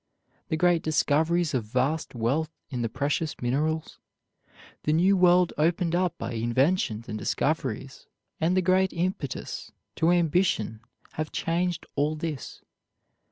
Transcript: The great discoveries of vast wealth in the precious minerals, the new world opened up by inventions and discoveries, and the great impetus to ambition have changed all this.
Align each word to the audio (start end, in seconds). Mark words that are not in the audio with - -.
The 0.47 0.57
great 0.57 0.81
discoveries 0.81 1.53
of 1.53 1.63
vast 1.63 2.15
wealth 2.15 2.49
in 2.71 2.81
the 2.81 2.89
precious 2.89 3.39
minerals, 3.39 3.99
the 4.81 4.93
new 4.93 5.15
world 5.15 5.53
opened 5.59 5.93
up 5.93 6.17
by 6.17 6.33
inventions 6.33 7.07
and 7.07 7.19
discoveries, 7.19 8.07
and 8.39 8.57
the 8.57 8.63
great 8.63 8.93
impetus 8.93 9.71
to 9.97 10.09
ambition 10.09 10.79
have 11.11 11.31
changed 11.31 11.85
all 11.95 12.15
this. 12.15 12.63